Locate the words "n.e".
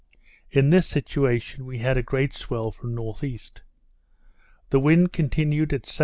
2.97-3.39